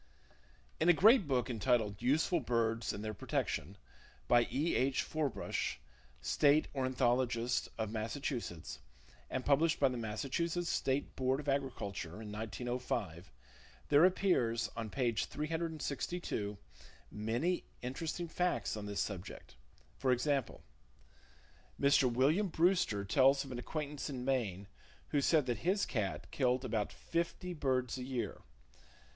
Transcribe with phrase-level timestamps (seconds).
[0.79, 3.77] In a great book entitled Useful Birds and Their Protection,
[4.27, 4.73] by E.
[4.75, 5.03] H.
[5.03, 5.77] Forbush,
[6.21, 8.79] State Ornithologist of Massachusetts,
[9.29, 13.31] and published by the Massachusetts State Board of Agriculture in 1905,
[13.89, 16.57] there appears, on page 362,
[17.11, 19.55] many interesting facts on this subject.
[19.99, 20.63] For example:
[21.79, 22.11] Mr.
[22.11, 24.67] William Brewster tells of an acquaintance in Maine,
[25.09, 28.41] who said that his cat killed about fifty birds a year.